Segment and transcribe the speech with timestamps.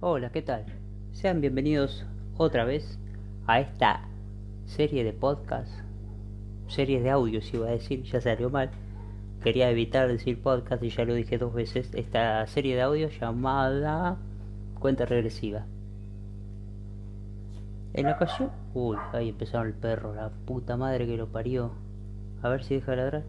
[0.00, 0.66] Hola, ¿qué tal?
[1.12, 2.04] Sean bienvenidos
[2.36, 2.98] otra vez
[3.46, 4.02] a esta
[4.66, 5.72] serie de podcast,
[6.68, 8.70] serie de audios iba a decir, ya salió mal.
[9.42, 11.88] Quería evitar decir podcast y ya lo dije dos veces.
[11.94, 14.18] Esta serie de audios llamada
[14.80, 15.64] Cuenta Regresiva.
[17.94, 18.50] En la ocasión...
[18.74, 21.70] Uy, ahí empezaron el perro, la puta madre que lo parió.
[22.42, 23.24] A ver si deja de ladrar.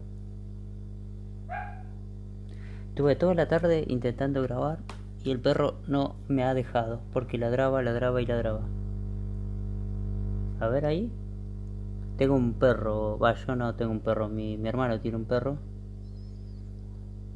[2.94, 4.80] Tuve toda la tarde intentando grabar
[5.24, 8.60] y el perro no me ha dejado porque ladraba, ladraba y ladraba.
[10.60, 11.10] A ver ahí.
[12.16, 15.58] Tengo un perro, va, yo no tengo un perro, mi, mi hermano tiene un perro.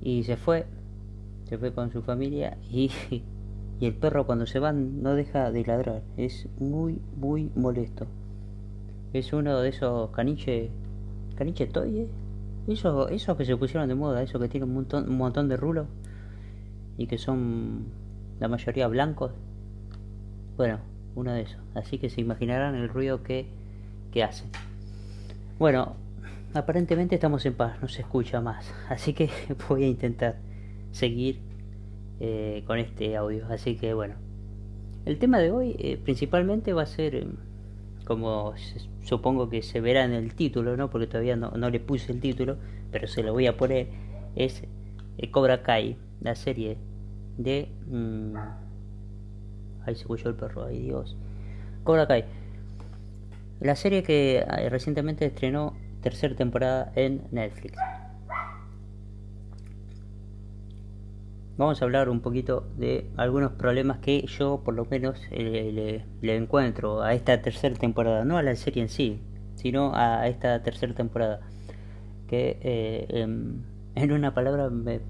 [0.00, 0.66] Y se fue,
[1.44, 2.90] se fue con su familia y,
[3.80, 6.02] y el perro cuando se va no deja de ladrar.
[6.16, 8.06] Es muy, muy molesto.
[9.12, 10.70] Es uno de esos caniches,
[11.36, 12.08] caniche toy, ¿eh?
[12.66, 15.56] Esos, esos que se pusieron de moda, esos que tienen un montón, un montón de
[15.56, 15.86] rulos
[16.96, 17.86] y que son
[18.40, 19.32] la mayoría blancos.
[20.56, 20.80] Bueno,
[21.14, 21.60] uno de esos.
[21.74, 23.46] Así que se imaginarán el ruido que,
[24.10, 24.26] que.
[25.58, 25.96] Bueno,
[26.54, 28.72] aparentemente estamos en paz, no se escucha más.
[28.88, 29.30] Así que
[29.68, 30.36] voy a intentar
[30.90, 31.40] seguir
[32.20, 33.46] eh, con este audio.
[33.48, 34.14] Así que bueno,
[35.06, 37.26] el tema de hoy eh, principalmente va a ser, eh,
[38.04, 38.54] como
[39.02, 40.90] supongo que se verá en el título, ¿no?
[40.90, 42.56] porque todavía no, no le puse el título,
[42.90, 43.88] pero se lo voy a poner,
[44.36, 44.62] es
[45.30, 46.76] Cobra Kai, la serie
[47.36, 47.68] de...
[47.86, 48.36] Mmm,
[49.84, 51.16] ahí se escuchó el perro, ay Dios.
[51.84, 52.06] Cobra.
[53.60, 57.78] La serie que recientemente estrenó tercera temporada en Netflix.
[61.56, 66.36] Vamos a hablar un poquito de algunos problemas que yo por lo menos eh, le,
[66.36, 69.20] encuentro a esta tercera temporada, no a la serie en sí,
[69.54, 71.40] sino a esta tercera temporada.
[72.26, 75.00] Que eh, en, en, una palabra me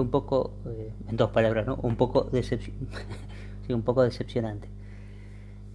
[0.00, 1.76] un poco, eh, en dos palabras, ¿no?
[1.82, 2.76] Un poco decepción,
[3.66, 4.68] sí, un poco decepcionante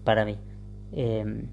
[0.03, 0.37] para mí.
[0.93, 1.43] Eh,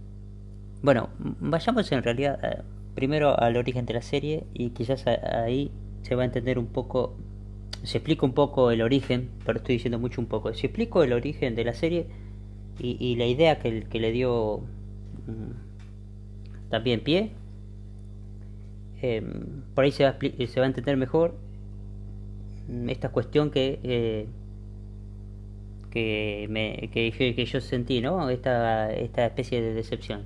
[0.82, 2.62] bueno, vayamos en realidad eh,
[2.94, 5.70] primero al origen de la serie y quizás ahí
[6.02, 7.14] se va a entender un poco,
[7.82, 11.12] se explica un poco el origen, pero estoy diciendo mucho un poco, si explico el
[11.12, 12.06] origen de la serie
[12.78, 14.58] y, la idea que, le dio
[15.26, 17.30] mm, también pie,
[19.02, 19.22] eh,
[19.74, 21.36] por ahí se va, a, se va a entender mejor
[22.88, 24.26] esta cuestión que eh,
[25.92, 28.30] que, me, que, que, yo sentí, ¿no?
[28.30, 30.24] Esta, esta especie de decepción.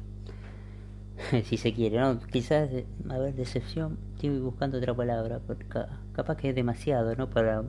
[1.44, 2.20] si se quiere, ¿no?
[2.30, 2.70] Quizás,
[3.08, 5.66] a ver, decepción, estoy buscando otra palabra, porque
[6.12, 7.28] capaz que es demasiado, ¿no?
[7.28, 7.64] Para,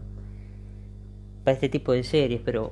[1.44, 2.72] para este tipo de series, pero...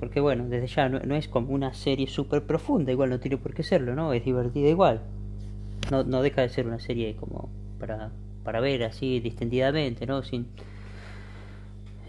[0.00, 3.36] Porque bueno, desde ya no, no es como una serie súper profunda, igual no tiene
[3.36, 4.12] por qué serlo, ¿no?
[4.12, 5.00] Es divertida igual.
[5.90, 7.48] No, no deja de ser una serie como
[7.80, 8.12] para,
[8.44, 10.22] para ver así distendidamente, ¿no?
[10.22, 10.46] Sin,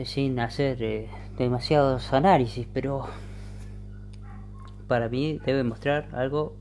[0.05, 3.07] sin hacer eh, demasiados análisis, pero
[4.87, 6.55] para mí debe mostrar algo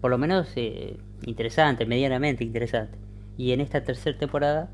[0.00, 2.98] por lo menos eh, interesante, medianamente interesante.
[3.36, 4.70] Y en esta tercera temporada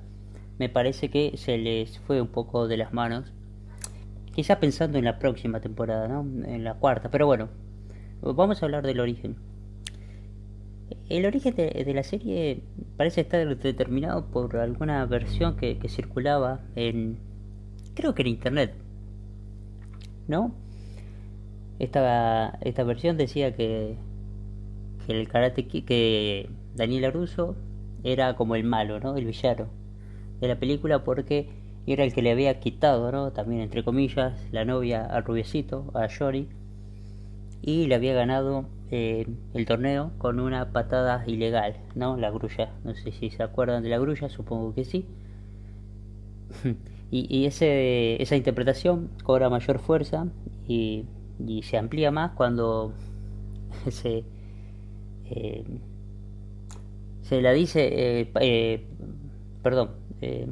[0.58, 3.32] me parece que se les fue un poco de las manos.
[4.34, 6.20] Quizá pensando en la próxima temporada, ¿no?
[6.46, 7.10] En la cuarta.
[7.10, 7.48] Pero bueno,
[8.22, 9.36] vamos a hablar del origen.
[11.08, 12.62] El origen de, de la serie
[12.96, 17.18] parece estar determinado por alguna versión que circulaba en,
[17.98, 18.75] creo que en internet,
[20.28, 20.53] ¿no?
[21.81, 23.97] Esta, esta versión decía que,
[25.04, 27.56] que el karate que Daniel Aruso
[28.04, 29.16] era como el malo, ¿no?
[29.16, 29.66] El villano
[30.41, 31.48] de la película porque
[31.88, 33.32] era el que le había quitado, ¿no?
[33.32, 36.47] También entre comillas, la novia al rubiecito, a Jory,
[37.62, 42.16] y le había ganado eh, el torneo con una patada ilegal, ¿no?
[42.16, 42.70] La grulla.
[42.84, 45.04] No sé si se acuerdan de la grulla, supongo que sí.
[47.10, 50.28] Y, y ese, esa interpretación cobra mayor fuerza
[50.66, 51.06] y,
[51.62, 52.92] se amplía más cuando
[53.91, 54.24] se,
[55.26, 55.64] eh,
[57.28, 58.86] se la dice, eh, eh,
[59.62, 59.91] perdón,
[60.22, 60.46] eh,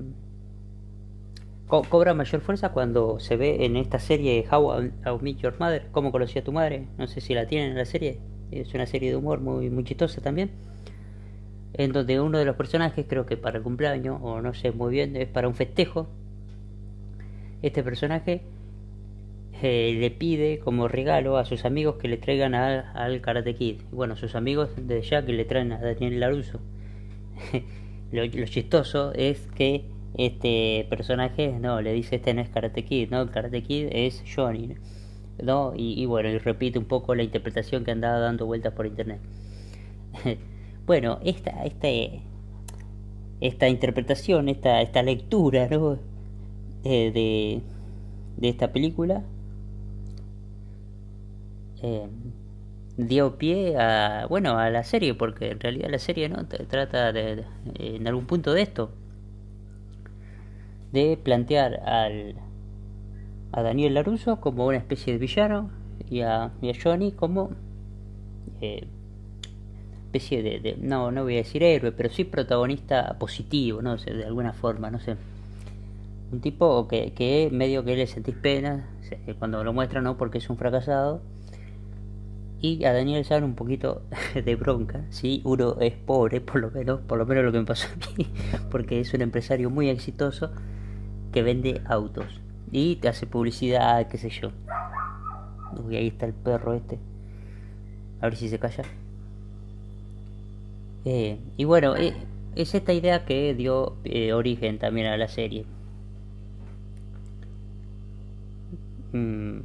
[1.67, 4.93] co cobra mayor fuerza cuando se ve en esta serie How I
[5.23, 7.87] Meet Your Mother, cómo conocí a tu madre, no sé si la tienen en la
[7.87, 8.21] serie,
[8.51, 10.51] es una serie de humor muy, muy chistosa también.
[11.73, 14.93] En donde uno de los personajes, creo que para el cumpleaños, o no sé muy
[14.93, 16.09] bien, es para un festejo,
[17.67, 18.43] este personaje
[19.63, 23.83] eh, le pide como regalo a sus amigos que le traigan al Karate Kid.
[23.91, 26.61] Bueno, sus amigos de que le traen a Daniel Laruso.
[28.13, 29.85] lo, lo, chistoso es que
[30.17, 34.23] este personaje no le dice este no es Karate Kid, no, el Karate Kid es
[34.35, 34.77] Johnny.
[35.43, 35.73] ¿no?
[35.77, 39.21] Y, y bueno, y repite un poco la interpretación que andaba dando vueltas por internet.
[40.87, 41.89] bueno, esta, esta,
[43.41, 45.99] esta interpretación, esta, esta lectura, ¿no?
[46.89, 47.63] Eh, de,
[48.37, 49.25] de esta película
[51.83, 52.07] eh,
[52.97, 57.45] dio pie a bueno a la serie porque en realidad la serie no trata de,
[57.75, 58.93] en algún punto de esto
[60.93, 62.37] de plantear al
[63.51, 65.71] a Daniel Laruso como una especie de villano
[66.09, 67.51] y a, Johnny como
[68.61, 68.87] eh,
[70.05, 74.25] especie de, no no voy a decir héroe pero sí protagonista positivo no sé de
[74.25, 75.17] alguna forma no sé
[76.33, 78.89] un tipo que, que medio que le sentís pena
[79.39, 81.23] cuando lo muestra no porque es un fracasado
[82.61, 84.03] y a Daniel San un poquito
[84.35, 87.65] de bronca, si uno es pobre, por lo menos, por lo menos lo que me
[87.65, 88.27] pasó a mí,
[88.71, 90.51] porque es un empresario muy exitoso
[91.33, 92.41] que vende autos
[92.73, 94.51] y te hace publicidad, qué sé yo.
[95.85, 96.99] Uy, ahí está el perro este.
[98.21, 98.85] A ver si se calla.
[101.05, 102.15] Eh, y bueno, eh,
[102.57, 105.67] es esta idea que dio eh, origen también a la serie.
[109.13, 109.61] Mm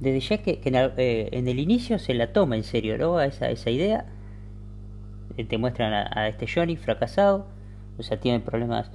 [0.00, 3.16] desde ya que, eh, en, el inicio se la toma en serio, ¿no?
[3.18, 4.06] A esa, esa idea.
[5.36, 7.46] Eh, te muestran a, este Johnny fracasado,
[7.98, 8.90] o sea, tiene problemas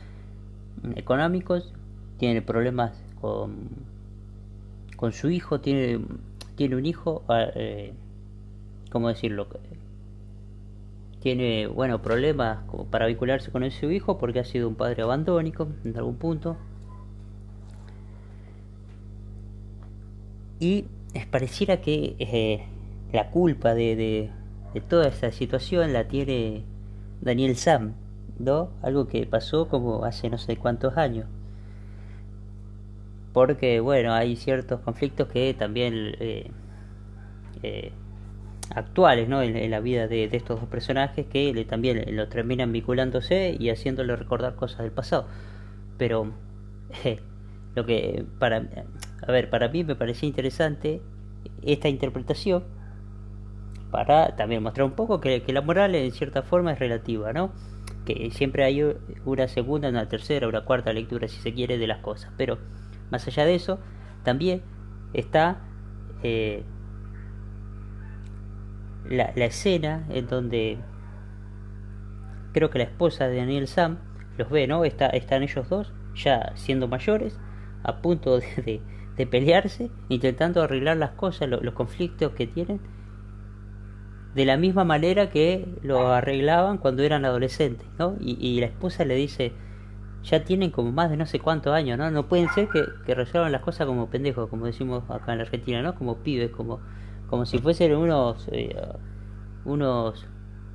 [0.95, 1.73] económicos,
[2.17, 3.69] tiene problemas con,
[4.95, 5.99] con su hijo, tiene,
[6.55, 7.93] tiene un hijo, ah, eh,
[8.91, 9.47] ¿cómo decirlo?
[11.19, 12.59] Tiene, bueno, problemas
[12.89, 16.57] para vincularse con su hijo porque ha sido un padre abandónico en algún punto
[20.61, 20.85] Y
[21.31, 22.63] pareciera que eh,
[23.11, 26.65] la culpa de, de, toda esta situación la tiene
[27.19, 27.95] Daniel Sam,
[28.37, 28.69] ¿no?
[28.83, 31.25] Algo que pasó como hace no sé cuántos años.
[33.33, 36.51] Porque, bueno, hay ciertos conflictos que también eh,
[37.63, 37.91] eh,
[38.69, 39.41] actuales, ¿no?
[39.41, 44.15] En, la vida de, estos dos personajes que le, también lo terminan vinculándose y haciéndole
[44.15, 45.25] recordar cosas del pasado.
[45.97, 46.31] Pero
[47.75, 48.67] lo que para
[49.25, 51.01] a ver, para mí me parecía interesante
[51.61, 52.63] esta interpretación
[53.91, 57.51] para también mostrar un poco que, la moral en cierta forma es relativa, ¿no?
[58.05, 58.81] Que siempre hay
[59.25, 62.31] una segunda, una tercera, una cuarta lectura, si se quiere, de las cosas.
[62.37, 62.57] Pero
[63.11, 63.79] más allá de eso,
[64.23, 64.61] también
[65.13, 65.59] está
[66.23, 66.63] eh,
[69.09, 70.77] la, escena en donde
[72.53, 73.97] creo que la esposa de Daniel Sam
[74.37, 74.85] los ve, ¿no?
[74.85, 77.39] Está, están ellos dos ya siendo mayores,
[77.83, 78.81] a punto de de
[79.17, 82.79] pelearse, intentando arreglar las cosas, los conflictos que tienen,
[84.35, 88.15] de la misma manera que lo arreglaban cuando eran adolescentes, ¿no?
[88.19, 89.51] Y, la esposa le dice,
[90.23, 92.09] ya tienen como más de no sé cuántos años, ¿no?
[92.11, 95.43] No pueden ser que, que resuelvan las cosas como pendejos, como decimos acá en la
[95.43, 95.95] Argentina, ¿no?
[95.95, 96.79] Como pibes, como,
[97.29, 98.75] como si fuesen unos, eh,
[99.65, 100.25] unos,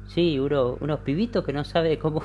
[0.09, 2.23] sí, unos, unos pibitos que no sabe cómo,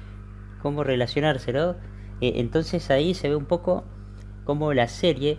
[0.62, 1.76] cómo relacionarse, ¿no?
[2.20, 3.84] Eh, entonces ahí se ve un poco
[4.44, 5.38] como la serie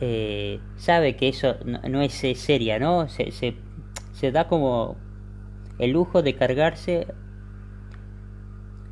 [0.00, 3.08] eh, sabe que eso no, es eh, seria, ¿no?
[3.08, 4.96] Se, se, da como
[5.78, 7.06] el lujo de cargarse,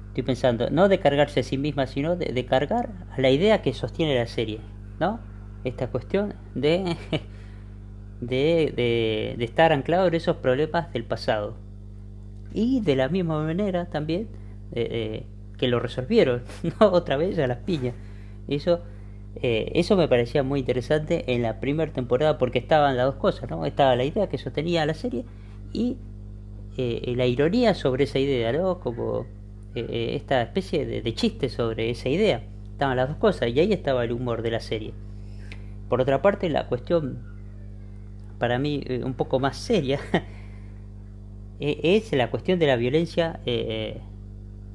[0.09, 3.73] estoy pensando, no de cargarse a sí misma, sino de, cargar a la idea que
[3.75, 4.61] sostiene la serie,
[5.01, 5.21] ¿no?
[5.65, 6.97] Esta cuestión de,
[8.21, 11.57] de, de, estar anclado en esos problemas del pasado.
[12.53, 14.29] Y de la misma manera también
[14.73, 15.27] eh,
[15.59, 16.43] que lo resolvieron,
[16.81, 16.87] ¿no?
[16.93, 17.95] Otra vez a las piñas.
[18.49, 18.83] Eso
[19.43, 23.51] eh, eso me parecía muy interesante en la primera temporada porque estaban las dos cosas,
[23.51, 23.67] ¿no?
[23.67, 25.25] Estaba la idea que sostenía la serie
[25.73, 25.97] y
[26.77, 28.81] eh, la ironía sobre esa idea, ¿no?
[28.81, 29.27] Como
[29.75, 32.43] eh, esta especie de, chiste sobre esa idea.
[32.73, 34.95] Estaban las dos cosas y ahí estaba el humor de la serie.
[35.89, 37.19] Por otra parte, la cuestión
[38.39, 40.01] para mí un poco más seria
[41.61, 43.41] es la cuestión de la violencia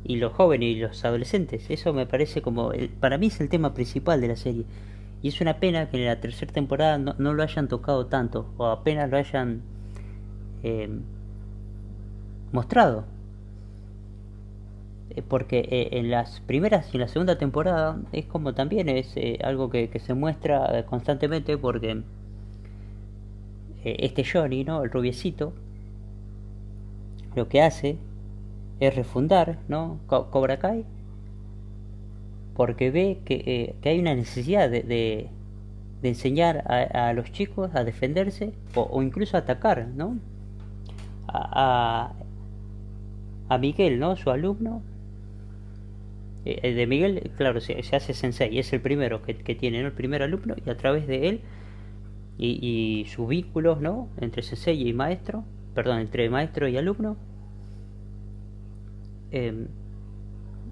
[0.03, 1.69] y los jóvenes y los adolescentes.
[1.69, 4.65] Eso me parece como, para mí es el tema principal de la serie.
[5.21, 8.67] Y es una pena que en la tercera temporada no, lo hayan tocado tanto o
[8.67, 9.61] apenas lo hayan
[10.63, 10.89] eh,
[12.51, 13.05] mostrado.
[15.09, 19.13] Eh, porque eh, en las primeras y en la segunda temporada es como también es
[19.43, 22.03] algo que, que, se muestra constantemente porque
[23.83, 24.83] este Johnny, ¿no?
[24.83, 25.53] El rubiecito,
[27.35, 27.97] lo que hace
[28.79, 29.99] es refundar ¿no?
[30.07, 30.85] Cobra Kai
[32.59, 35.29] porque ve que, eh, que hay una necesidad de, de,
[36.03, 40.17] enseñar a, los chicos a defenderse o, incluso a atacar ¿no?
[41.29, 42.11] a,
[43.47, 44.17] a, Miguel, ¿no?
[44.17, 44.81] su alumno.
[46.43, 49.87] Eh, de Miguel, claro, se, se, hace sensei, es el primero que, que tiene, ¿no?
[49.87, 51.41] el primer alumno, y a través de él
[52.37, 54.09] y, y sus vínculos ¿no?
[54.19, 57.15] entre sensei y maestro, perdón, entre maestro y alumno,
[59.31, 59.67] Em,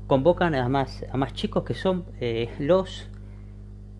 [0.07, 3.09] convocan a más, a más chicos que son eh, los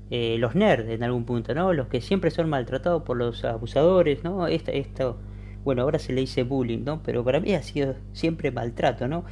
[0.10, 1.74] eh, los nerds en algún punto, ¿no?
[1.74, 4.48] Los que siempre son maltratados por los abusadores, ¿no?
[4.48, 5.18] Esto, esto,
[5.66, 7.04] bueno, ahora se le dice bullying, ¿no?
[7.04, 9.26] Pero para mí ha sido siempre maltrato, ¿no?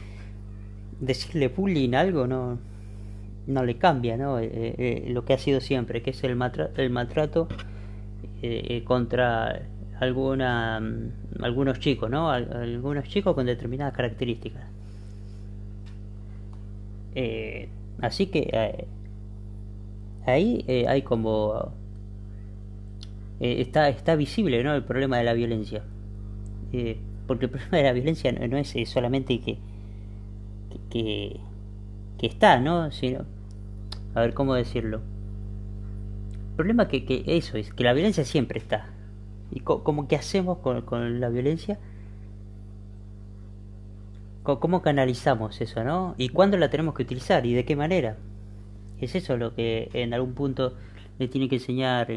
[1.00, 2.60] Decirle bullying algo no,
[3.48, 4.40] no le cambia, ¿no?
[4.40, 6.38] Eh, eh, lo que ha sido siempre, que es el,
[6.78, 7.48] el maltrato
[8.84, 9.62] contra
[10.00, 12.30] alguna, mm, algunos chicos, ¿no?
[12.30, 14.75] Algunos chicos con determinadas características.
[18.02, 18.88] Así que
[20.26, 21.72] ahí eh, hay como
[23.40, 25.84] eh, está está visible no el problema de la violencia.
[26.74, 29.58] Eh, porque el problema de la violencia no, es solamente que,
[30.90, 31.40] que
[32.28, 33.26] está no sino
[34.14, 35.02] a ver cómo decirlo
[36.50, 38.90] el problema que, que eso es que la violencia siempre está.
[39.52, 41.78] Y cómo que hacemos con, con la violencia
[44.46, 48.16] cómo canalizamos eso no y cuándo la tenemos que utilizar y de qué manera
[49.00, 50.74] es eso lo que en algún punto
[51.20, 52.08] le tiene que enseñar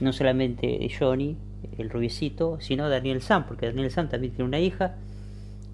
[0.00, 1.36] no solamente Johnny,
[1.76, 4.96] el rubiecito, sino Daniel Sam, porque Daniel Sam también tiene una hija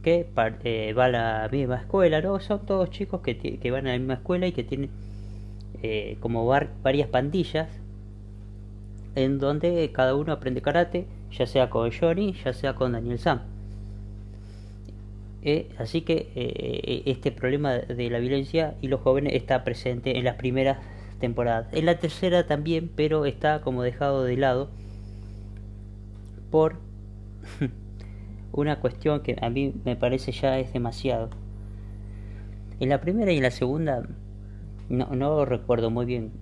[0.02, 0.26] que
[0.64, 2.38] eh, va a la misma escuela, ¿no?
[2.40, 4.90] Son todos chicos que, que van a la misma escuela y que tienen
[5.82, 7.68] eh, como varias pandillas
[9.14, 13.53] en donde cada uno aprende karate, ya sea con Johnny, ya sea con Daniel Sam.
[15.44, 20.24] Eh, así que eh, este problema de la violencia y los jóvenes está presente en
[20.24, 20.78] las primeras
[21.20, 21.68] temporadas.
[21.72, 24.70] En la tercera también, pero está como dejado de lado
[26.50, 26.76] por
[28.52, 31.28] una cuestión que a mí me parece ya es demasiado.
[32.80, 34.02] En la primera y en la segunda
[34.88, 36.32] no, no recuerdo muy bien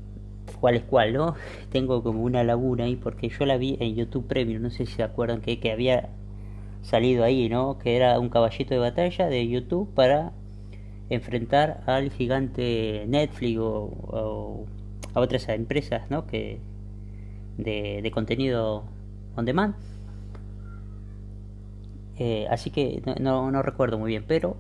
[0.61, 1.35] cuál es cuál, ¿no?
[1.71, 4.93] Tengo como una laguna ahí porque yo la vi en YouTube Premium, no sé si
[4.93, 6.11] se acuerdan que, que había
[6.83, 7.79] salido ahí, ¿no?
[7.79, 10.33] Que era un caballito de batalla de YouTube para
[11.09, 14.67] enfrentar al gigante Netflix o,
[15.15, 16.27] a otras empresas, ¿no?
[16.27, 16.61] Que
[17.57, 18.85] de, contenido
[19.37, 19.75] on demand.
[22.19, 24.57] Eh, así que no, no, recuerdo muy bien, pero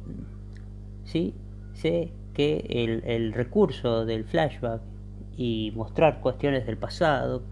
[1.04, 1.34] sí
[1.74, 4.80] sé que el, el recurso del flashback
[5.36, 7.42] y mostrar cuestiones del pasado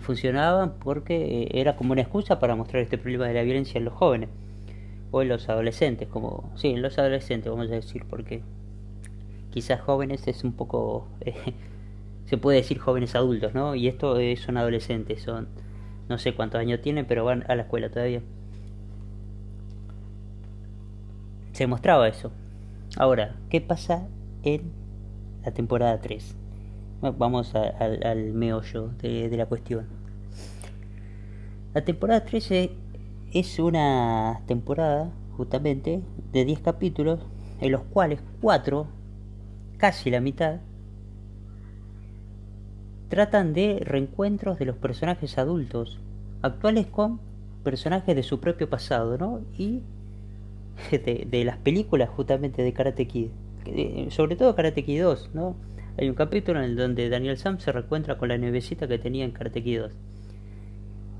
[0.00, 3.84] funcionaban porque eh, era como una excusa para mostrar este problema de la violencia en
[3.84, 4.28] los jóvenes
[5.10, 8.42] o en los adolescentes, como sí, en los adolescentes vamos a decir, porque
[9.50, 11.34] quizás jóvenes es un poco eh,
[12.28, 13.74] se puede decir jóvenes adultos, ¿no?
[13.74, 15.48] Y esto son adolescentes, son
[16.10, 18.20] no sé cuántos años tienen, pero van a la escuela todavía.
[21.52, 22.30] Se mostraba eso.
[22.96, 24.06] Ahora, ¿qué pasa
[24.42, 24.70] en
[25.44, 26.37] la temporada 3?
[27.00, 29.86] Vamos al meollo de, la cuestión.
[31.72, 32.72] La temporada 13
[33.32, 36.00] es una temporada, justamente,
[36.32, 37.20] de 10 capítulos,
[37.60, 38.88] en los cuales 4,
[39.76, 40.56] casi la mitad,
[43.08, 46.00] tratan de reencuentros de los personajes adultos,
[46.42, 47.20] actuales con
[47.62, 49.40] personajes de su propio pasado, ¿no?
[49.56, 49.82] Y
[50.90, 53.28] de, de las películas justamente de Karate Kid,
[54.08, 55.54] sobre todo Karate Kid 2, ¿no?
[56.00, 59.32] Hay un capítulo en donde Daniel Sam se reencuentra con la nevecita que tenía en
[59.32, 59.92] 2.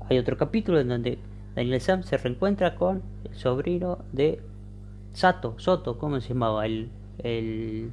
[0.09, 1.19] Hay otro capítulo en donde
[1.53, 4.39] Daniel Sam se reencuentra con el sobrino de
[5.11, 6.65] Sato, Soto, ¿cómo se llamaba?
[6.65, 7.91] El, el,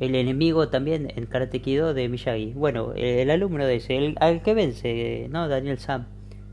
[0.00, 2.54] enemigo también en Karate 2 de Miyagi.
[2.54, 5.48] Bueno, el alumno de ese, el, al que vence, ¿no?
[5.48, 6.06] Daniel Sam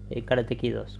[0.09, 0.99] en Karate 2.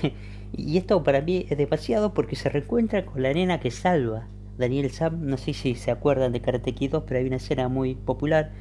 [0.56, 4.26] y esto para mí es demasiado porque se reencuentra con la nena que salva
[4.58, 7.68] Daniel Sam, no sé si se acuerdan de Karate Kid 2, pero hay una escena
[7.68, 8.52] muy popular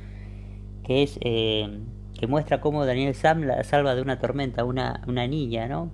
[0.84, 1.80] que es eh,
[2.20, 5.92] que muestra cómo Daniel Sam la salva de una tormenta una, una niña, ¿no?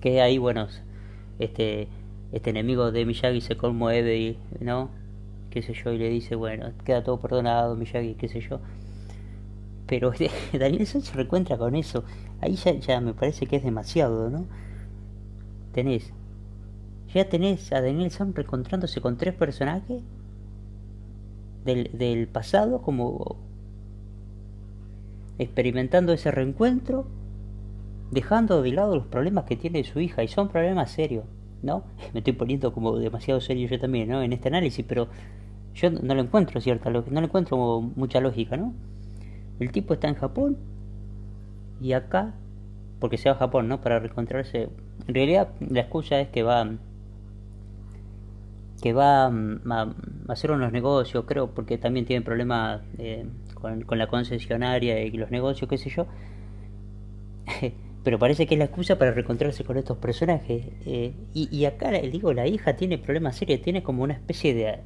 [0.00, 0.68] Que ahí, bueno,
[1.38, 1.88] este,
[2.32, 4.90] este enemigo de Miyagi se conmueve, ¿no?
[5.50, 8.60] Qué sé yo, y le dice, bueno, queda todo perdonado, Miyagi, qué sé yo.
[9.86, 10.12] Pero
[10.52, 12.04] Daniel Sam se reencuentra con eso.
[12.40, 14.46] Ahí ya, ya me parece que es demasiado, ¿no?
[15.72, 16.12] Tenés
[17.14, 20.02] ya tenés a Daniel Sam reencontrándose con tres personajes
[21.64, 23.36] del, del pasado, como
[25.38, 27.06] experimentando ese reencuentro,
[28.10, 31.24] dejando de lado los problemas que tiene su hija, y son problemas serios,
[31.62, 31.84] ¿no?
[32.12, 34.22] Me estoy poniendo como demasiado serio yo también, ¿no?
[34.22, 35.08] En este análisis, pero
[35.74, 38.74] yo no lo encuentro cierta no lo encuentro mucha lógica, ¿no?
[39.60, 40.56] El tipo está en Japón
[41.80, 42.34] y acá,
[42.98, 43.80] porque se va a Japón, ¿no?
[43.80, 44.68] Para reencontrarse.
[45.06, 46.68] En realidad la excusa es que va
[48.84, 49.94] que va mm, a,
[50.28, 53.24] hacer unos negocios, creo, porque también tiene problemas eh,
[53.54, 56.06] con, la concesionaria y los negocios, qué sé yo.
[58.04, 60.66] Pero parece que es la excusa para reencontrarse con estos personajes.
[60.84, 64.80] Eh, y, y, acá, digo, la hija tiene problemas serios, tiene como una especie de,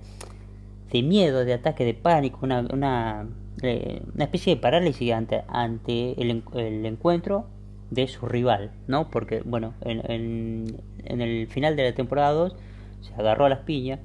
[0.92, 3.26] de miedo, de ataque de pánico, una, una,
[3.62, 7.48] eh, una especie de parálisis ante, ante el, el, encuentro
[7.90, 9.10] de su rival, ¿no?
[9.10, 12.54] Porque, bueno, en, en, en el final de la temporada 2
[13.02, 14.00] se agarró a las piñas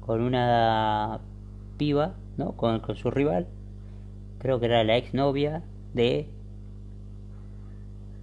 [0.00, 1.20] con una
[1.76, 2.52] piba, ¿no?
[2.52, 3.46] Con, con su rival,
[4.38, 5.62] creo que era la ex novia
[5.94, 6.28] de,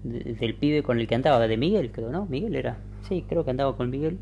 [0.03, 2.25] de, del pibe con el que andaba, de Miguel, creo, ¿no?
[2.25, 4.17] Miguel era, sí, creo que andaba con Miguel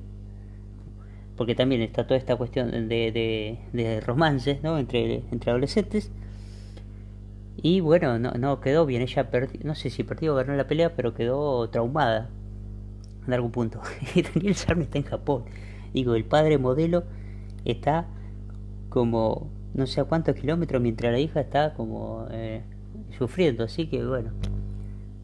[1.41, 4.77] porque también está toda esta cuestión de, de, de romances ¿no?
[4.77, 6.11] entre, entre adolescentes.
[7.63, 10.67] Y bueno, no, no quedó bien, ella perdió, no sé si perdió o ganó la
[10.67, 12.29] pelea, pero quedó traumada
[13.25, 13.81] en algún punto.
[14.15, 15.45] Y Daniel Sarme está en Japón.
[15.93, 17.03] Digo, el padre modelo
[17.65, 18.07] está
[18.89, 22.62] como no sé a cuántos kilómetros, mientras la hija está como eh,
[23.17, 23.63] sufriendo.
[23.63, 24.31] Así que bueno,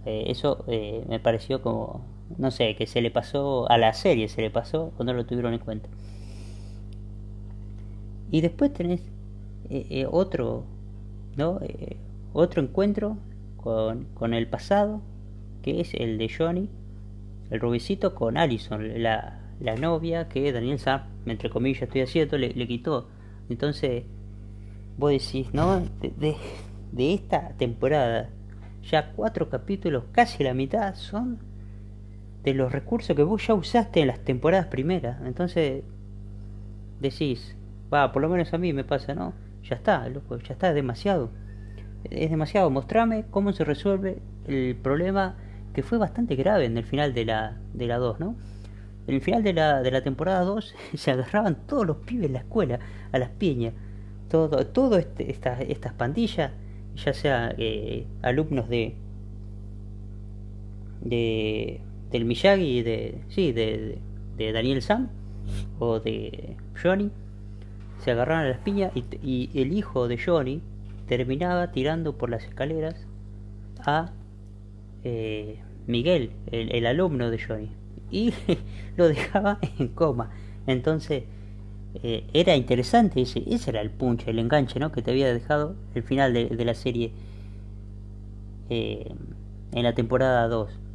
[0.06, 2.06] eh, eso eh, me pareció como
[2.38, 5.26] no sé, que se le pasó a la serie, se le pasó o no lo
[5.26, 5.90] tuvieron en cuenta.
[8.30, 9.02] Y después tenés
[10.12, 10.66] otro,
[11.38, 11.60] ¿no?
[12.34, 13.18] Otro encuentro
[13.56, 15.02] con, con, el pasado,
[15.62, 16.70] que es el de Johnny,
[17.50, 22.68] el rubicito, con Allison, la, la novia que Daniel Sam, entre comillas estoy haciendo, le,
[22.68, 23.08] quitó.
[23.50, 24.04] Entonces,
[24.98, 25.80] vos decís, ¿no?
[26.02, 26.36] De, de,
[26.92, 28.30] de esta temporada,
[28.84, 31.40] ya cuatro capítulos, casi la mitad, son
[32.44, 35.22] de los recursos que vos ya usaste en las temporadas primeras.
[35.26, 35.84] Entonces
[37.00, 37.56] decís,
[37.94, 39.34] va, por lo menos a mí me pasa, ¿no?
[39.64, 41.30] Ya está, loco, ya está, es demasiado.
[42.06, 42.70] Es demasiado.
[42.70, 45.36] Mostrame cómo se resuelve el problema
[45.74, 48.36] que fue bastante grave en el final de la, de la 2, ¿no?
[49.08, 52.34] En el final de la, de la temporada 2 se agarraban todos los pibes en
[52.34, 52.80] la escuela
[53.12, 53.74] a las piñas.
[54.30, 56.52] Todo, todo este, esta, estas pandillas,
[56.96, 58.96] ya sea eh, alumnos de,
[61.02, 61.80] de
[62.12, 63.98] del Miyagi de sí de,
[64.38, 65.10] de, Daniel Sam
[65.80, 67.12] o de Johnny
[68.00, 70.62] se agarraron a las piñas y, y, el hijo de Johnny
[71.08, 72.96] terminaba tirando por las escaleras
[73.86, 74.12] a
[75.04, 77.70] eh, Miguel el, el, alumno de Johnny
[78.12, 78.34] y
[78.98, 80.32] lo dejaba en coma
[80.66, 81.24] entonces
[82.04, 84.92] eh, era interesante ese, ese era el punch el enganche ¿no?
[84.92, 87.12] que te había dejado el final de, la serie
[88.70, 89.14] eh,
[89.72, 90.88] en la temporada 2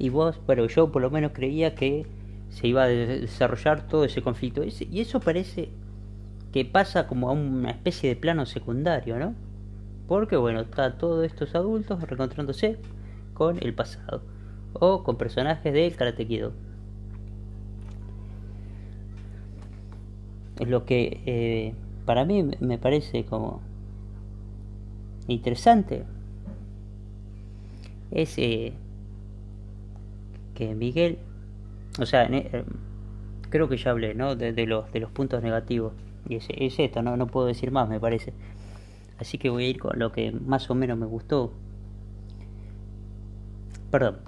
[0.00, 2.06] y vos, pero yo por lo menos creía que
[2.48, 4.62] se iba a desarrollar todo ese conflicto.
[4.64, 5.68] Y eso parece
[6.52, 9.34] que pasa como a una especie de plano secundario, ¿no?
[10.08, 12.78] Porque bueno, está todos estos adultos reencontrándose
[13.34, 14.22] con el pasado
[14.74, 16.52] o con personajes del Karate Kido.
[20.58, 23.62] Es lo que eh, para mí me parece como
[25.26, 26.04] interesante.
[28.10, 28.72] Es eh,
[30.54, 31.18] que Miguel,
[31.98, 32.64] o sea, eh,
[33.48, 34.36] creo que ya hablé, ¿no?
[34.36, 35.92] De, de, los, de los puntos negativos.
[36.28, 37.16] Y es, es esto, ¿no?
[37.16, 38.34] no puedo decir más, me parece.
[39.18, 41.52] Así que voy a ir con lo que más o menos me gustó.
[43.90, 44.18] Perdón,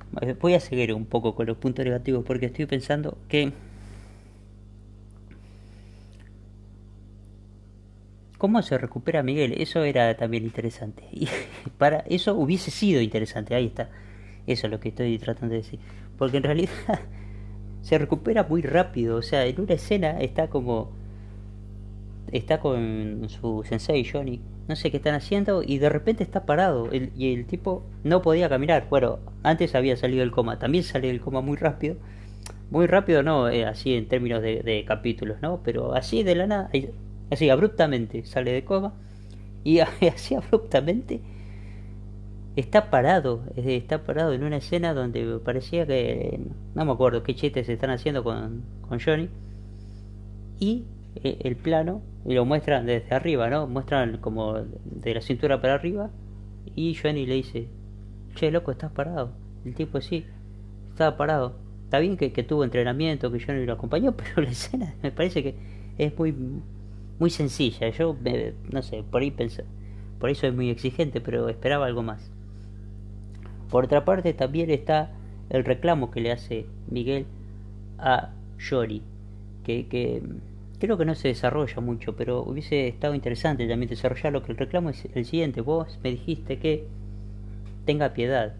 [0.40, 3.53] voy a seguir un poco con los puntos negativos porque estoy pensando que...
[8.38, 9.55] ¿Cómo se recupera Miguel?
[9.57, 11.05] Eso era también interesante.
[11.12, 11.29] Y
[11.79, 13.88] para eso hubiese sido interesante, ahí está.
[14.48, 15.79] Eso es lo que estoy tratando de decir.
[16.18, 16.72] Porque en realidad
[17.83, 19.16] se recupera muy rápido.
[19.16, 20.90] O sea, en una escena está como.
[22.33, 24.40] Está con su sensei Johnny.
[24.68, 25.62] No sé qué están haciendo.
[25.62, 26.90] Y de repente está parado.
[26.92, 28.87] El, y el tipo no podía caminar.
[28.88, 30.59] Bueno, antes había salido del coma.
[30.59, 31.96] También sale del coma muy rápido.
[32.70, 35.61] Muy rápido, no eh, así en términos de, de, capítulos, ¿no?
[35.62, 36.70] Pero así de la nada.
[37.31, 38.94] Así abruptamente sale de coma.
[39.64, 41.20] Y así abruptamente
[42.57, 46.38] está parado, está parado en una escena donde parecía que
[46.75, 49.29] no me acuerdo qué chistes están haciendo con, con Johnny
[50.61, 53.66] y el plano y lo muestran desde arriba, ¿no?
[53.66, 56.11] Muestran como de la cintura para arriba
[56.75, 57.68] y Johnny le dice,
[58.35, 59.33] che loco, estás parado.
[59.64, 60.25] El tipo sí,
[60.90, 61.57] estaba parado.
[61.85, 65.55] Está bien que, tuvo entrenamiento, que Johnny lo acompañó, pero la escena me parece que
[65.98, 66.35] es muy
[67.18, 67.88] muy sencilla.
[67.90, 69.64] Yo me, no sé, por ahí pensé,
[70.18, 72.31] por eso es muy exigente, pero esperaba algo más.
[73.70, 75.12] Por otra parte, también está
[75.51, 77.27] el reclamo que le hace Miguel
[77.98, 79.03] a Yori,
[79.64, 80.22] que, que
[80.83, 84.90] creo que no se desarrolla mucho, pero hubiese estado interesante también desarrollarlo, que el reclamo
[84.90, 86.88] es el siguiente, vos me dijiste que
[87.85, 88.57] tenga piedad,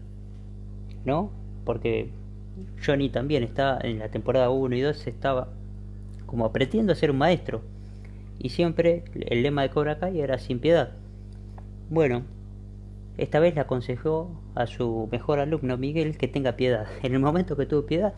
[1.03, 1.31] ¿no?
[1.65, 2.11] Porque
[2.85, 5.49] Johnny también está en la temporada 1 y 2 estaba
[6.25, 7.61] como a ser un maestro
[8.39, 10.93] y siempre el lema de Cobra Kai era sin piedad.
[11.89, 12.23] Bueno,
[13.17, 16.87] esta vez le aconsejó a su mejor alumno Miguel que tenga piedad.
[17.03, 18.13] En el momento que tuvo piedad,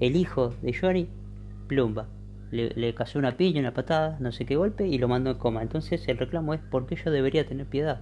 [0.00, 1.08] el hijo de Johnny,
[1.68, 2.08] plumba.
[2.50, 5.38] Le, le cayó una piña, una patada, no sé qué golpe y lo mandó en
[5.38, 5.62] coma.
[5.62, 8.00] Entonces el reclamo es ¿por qué yo debería tener piedad?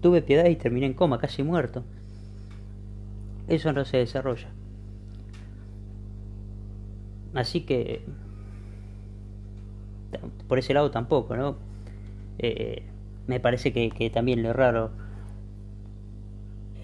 [0.00, 1.84] Tuve piedad y terminé en coma, casi muerto.
[3.48, 4.48] Eso no se desarrolla.
[7.34, 8.02] Así que
[10.48, 11.56] por ese lado tampoco, ¿no?
[12.38, 12.82] Eh,
[13.26, 14.90] me parece que, que también lo raro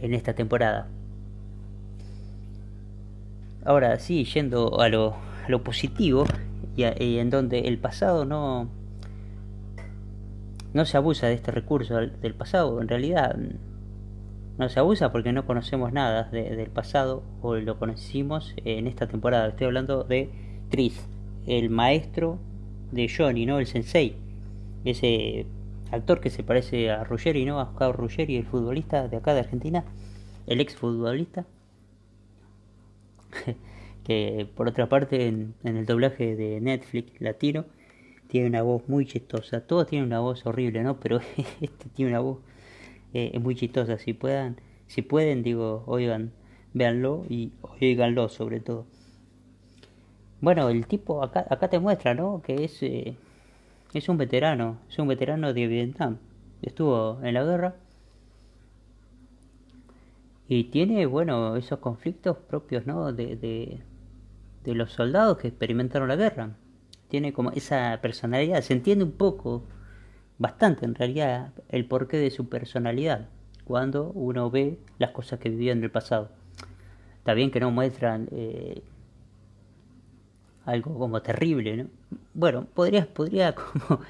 [0.00, 0.88] en esta temporada.
[3.64, 5.14] Ahora sí, yendo a lo,
[5.46, 6.24] a lo positivo
[6.76, 8.68] y, y, en donde el pasado no
[10.72, 13.36] no se abusa de este recurso del pasado, en realidad
[14.58, 19.06] no se abusa porque no conocemos nada de, del pasado o lo conocimos en esta
[19.06, 19.48] temporada.
[19.48, 20.30] Estoy hablando de
[20.70, 21.06] Chris,
[21.46, 22.38] el maestro
[22.90, 23.58] de Johnny, ¿no?
[23.58, 24.16] El sensei.
[24.84, 25.46] Ese
[25.90, 27.60] actor que se parece a Ruggeri, ¿no?
[27.60, 29.84] A Oscar Ruggeri, el futbolista de acá de Argentina,
[30.46, 31.44] el ex futbolista.
[34.04, 37.64] que por otra parte en, en, el doblaje de Netflix latino
[38.28, 39.60] tiene una voz muy chistosa.
[39.66, 40.98] Todos tienen una voz horrible, ¿no?
[41.00, 41.20] Pero
[41.60, 42.38] este tiene una voz
[43.14, 43.98] eh, muy chistosa.
[43.98, 46.32] Si puedan, si pueden, digo, oigan,
[46.72, 48.86] véanlo y oiganlo sobre todo.
[50.40, 52.42] Bueno, el tipo acá, acá te muestra, ¿no?
[52.42, 53.14] Que es, eh,
[53.94, 56.18] es un veterano, es un veterano de Vietnam.
[56.62, 57.76] Estuvo en la guerra.
[60.48, 63.12] Y tiene, bueno, esos conflictos propios, ¿no?
[63.12, 63.80] De, de,
[64.64, 66.50] de los soldados que experimentaron la guerra.
[67.08, 69.64] Tiene como esa personalidad, se entiende un poco,
[70.38, 73.28] bastante en realidad, el porqué de su personalidad
[73.64, 76.30] cuando uno ve las cosas que vivió en el pasado.
[77.18, 78.82] Está bien que no muestran eh,
[80.64, 81.86] algo como terrible, ¿no?
[82.34, 84.00] Bueno, podría, podría como,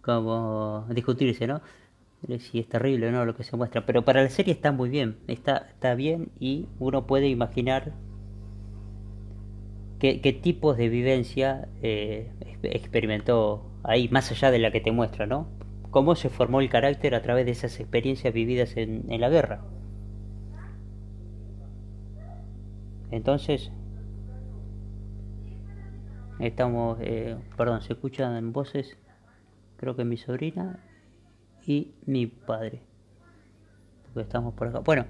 [0.00, 1.60] como discutirse, ¿no?
[2.40, 4.88] Si es terrible o no lo que se muestra, pero para la serie está muy
[4.88, 7.92] bien, está, está bien y uno puede imaginar
[9.98, 12.30] qué, tipos de vivencia eh,
[12.62, 15.48] experimentó ahí, más allá de la que te muestra, ¿no?
[15.90, 19.62] Cómo se formó el carácter a través de esas experiencias vividas en, en la guerra.
[23.10, 23.72] Entonces,
[26.38, 28.96] Estamos, eh, perdón, se escuchan voces,
[29.76, 30.78] creo que mi sobrina
[31.66, 32.80] y mi padre.
[34.04, 34.78] Porque estamos por acá.
[34.78, 35.06] Bueno,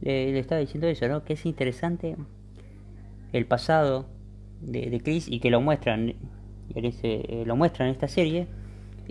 [0.00, 1.24] le, estaba diciendo eso, ¿no?
[1.24, 2.16] Que es interesante
[3.32, 4.06] el pasado
[4.60, 6.14] de, Chris y que lo muestran,
[6.74, 8.46] ese, lo muestran en esta serie.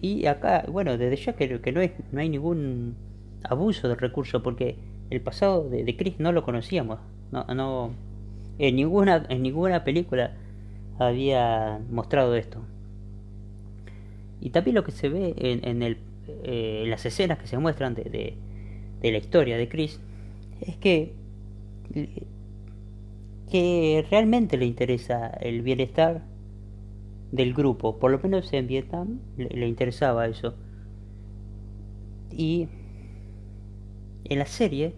[0.01, 2.95] Y acá, bueno, desde ya que, que no, es, no hay ningún
[3.43, 4.75] abuso del recurso porque
[5.09, 6.99] el pasado de, Chris no lo conocíamos.
[7.31, 7.91] No, no,
[8.57, 10.33] en ninguna, en ninguna película
[10.97, 12.61] había mostrado esto.
[14.41, 15.97] Y también lo que se ve en, en, el,
[16.43, 18.35] eh, en las escenas que se muestran de,
[19.01, 19.99] de, la historia de Chris
[20.61, 21.13] es que,
[23.49, 26.23] que realmente le interesa el bienestar
[27.31, 30.55] del grupo, por lo menos en Vietnam le, interesaba eso.
[32.31, 32.67] Y
[34.25, 34.93] en la serie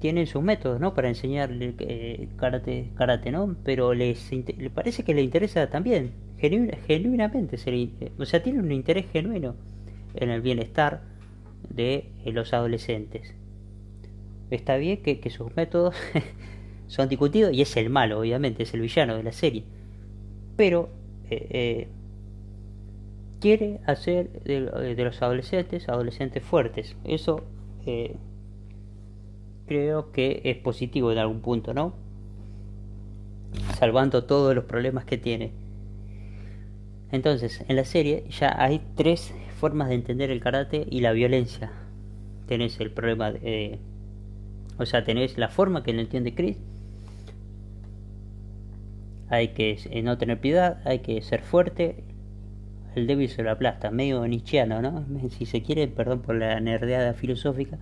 [0.00, 0.94] tienen sus métodos, ¿no?
[0.94, 3.56] Para enseñarle eh, karate, karate, ¿no?
[3.64, 8.60] Pero les le parece que le interesa también, genu genuinamente, se le, o sea, tiene
[8.60, 9.54] un interés genuino
[10.14, 11.02] en el bienestar
[11.68, 13.34] de eh, los adolescentes.
[14.50, 15.94] Está bien que, sus métodos
[16.86, 19.64] son discutidos y es el malo, obviamente, es el villano de la serie.
[20.56, 20.90] Pero
[21.30, 21.88] eh, eh
[23.44, 24.62] quiere hacer de,
[24.94, 26.96] de, los adolescentes adolescentes fuertes.
[27.04, 27.42] Eso
[27.84, 28.16] eh,
[29.66, 31.92] creo que es positivo en algún punto, ¿no?
[33.78, 35.52] Salvando todos los problemas que tiene.
[37.12, 41.70] Entonces, en la serie ya hay tres formas de entender el karate y la violencia.
[42.46, 43.78] Tenés el problema de...
[44.78, 46.58] O sea, tenés la forma que lo entiende Chris.
[49.28, 52.04] Hay que eh, no tener piedad, hay que ser fuerte.
[52.94, 55.04] El débil se lo aplasta, medio nichiano, ¿no?
[55.30, 57.78] Si se quiere, perdón por la nerdeada filosófica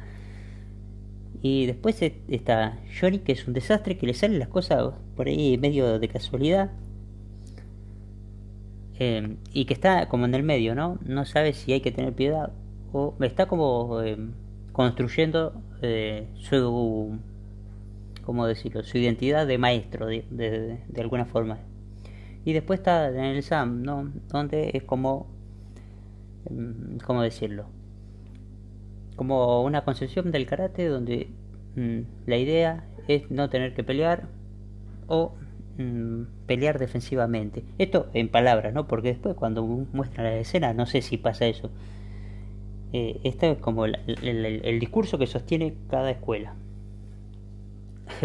[1.43, 5.59] y después está Johnny, que es un desastre, que le salen las cosas por ahí
[5.59, 6.71] medio de casualidad.
[9.01, 11.01] Eh, y que está como en el medio, ¿no?
[11.05, 12.53] No sabe si hay que tener piedad.
[12.93, 14.17] O está como eh,
[14.73, 17.19] construyendo eh, su.
[18.25, 18.85] ¿Cómo decirlo?
[18.85, 21.59] Su identidad de maestro, de, de, alguna forma.
[22.45, 24.13] Y después está en el Sam, ¿no?
[24.29, 25.29] Donde es como.
[26.47, 27.67] Em, ¿Cómo decirlo?
[29.17, 31.29] como una concepción del karate donde
[31.77, 34.29] mmm, la idea es no tener que pelear
[35.07, 35.35] o
[35.79, 37.65] mmm, pelear defensivamente.
[37.79, 38.87] Esto en palabras, ¿no?
[38.87, 41.71] Porque después cuando muestra la escena no sé si pasa eso.
[42.93, 46.55] Eh, esto es como el, el, discurso que sostiene cada escuela.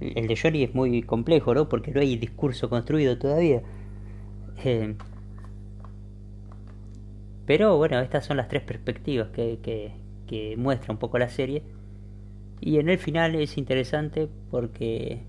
[0.00, 1.68] el de Johnny es muy complejo, ¿no?
[1.68, 3.62] Porque no hay discurso construido todavía.
[4.64, 4.94] Eh,
[7.44, 9.92] pero bueno, estas son las tres perspectivas que,
[10.56, 11.62] muestra un poco la serie.
[12.60, 15.22] Y en el final es interesante porque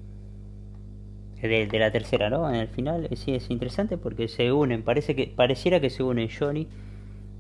[1.41, 2.47] de, de, la tercera, ¿no?
[2.49, 6.29] En el final sí es interesante porque se unen, parece que pareciera que se unen
[6.29, 6.67] Johnny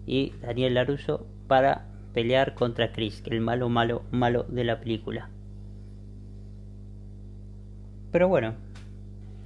[0.07, 5.29] y Daniel Laruso para pelear contra Chris, el malo malo malo de la película.
[8.11, 8.55] Pero bueno,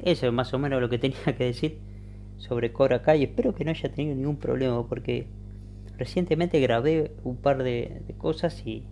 [0.03, 1.79] eso es más o menos lo que tenía que decir
[2.37, 3.23] sobre Cobra Kai.
[3.23, 5.27] Espero que no haya tenido ningún problema porque
[5.97, 8.85] recientemente grabé un par de, cosas y,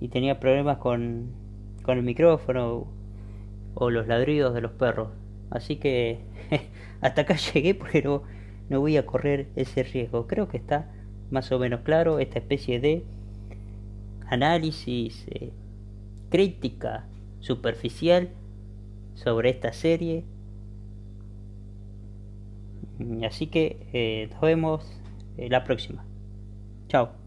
[0.00, 1.32] y, tenía problemas con,
[1.82, 2.86] con el micrófono
[3.74, 5.08] o los ladridos de los perros.
[5.50, 6.20] Así que
[7.00, 8.22] hasta acá llegué no,
[8.70, 10.26] no voy a correr ese riesgo.
[10.26, 10.90] Creo que está
[11.30, 13.04] más o menos claro esta especie de
[14.28, 15.50] análisis, eh,
[16.30, 17.06] crítica
[17.40, 18.30] superficial
[19.14, 20.24] sobre esta serie.
[23.26, 25.00] Así que eh, nos vemos
[25.36, 26.04] la próxima.
[26.88, 27.19] Chao.